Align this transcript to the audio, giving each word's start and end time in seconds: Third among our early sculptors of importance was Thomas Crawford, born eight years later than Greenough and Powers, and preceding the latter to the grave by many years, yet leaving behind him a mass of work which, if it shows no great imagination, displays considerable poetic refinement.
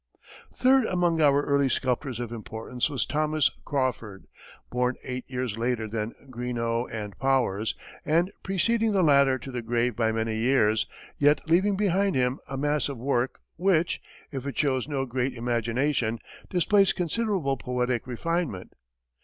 Third 0.55 0.85
among 0.85 1.21
our 1.21 1.43
early 1.43 1.69
sculptors 1.69 2.19
of 2.19 2.31
importance 2.31 2.89
was 2.89 3.05
Thomas 3.05 3.51
Crawford, 3.65 4.25
born 4.71 4.95
eight 5.03 5.25
years 5.27 5.59
later 5.59 5.87
than 5.87 6.15
Greenough 6.31 6.87
and 6.91 7.15
Powers, 7.19 7.75
and 8.03 8.31
preceding 8.41 8.93
the 8.93 9.03
latter 9.03 9.37
to 9.37 9.51
the 9.51 9.61
grave 9.61 9.95
by 9.95 10.11
many 10.11 10.37
years, 10.37 10.87
yet 11.19 11.47
leaving 11.47 11.75
behind 11.77 12.15
him 12.15 12.39
a 12.47 12.57
mass 12.57 12.89
of 12.89 12.97
work 12.97 13.41
which, 13.57 14.01
if 14.31 14.47
it 14.47 14.57
shows 14.57 14.87
no 14.87 15.05
great 15.05 15.35
imagination, 15.35 16.17
displays 16.49 16.93
considerable 16.93 17.55
poetic 17.55 18.07
refinement. 18.07 18.73